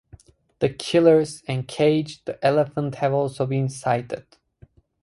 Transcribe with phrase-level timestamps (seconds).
[0.57, 4.25] The Killers and Cage the Elephant have also been cited.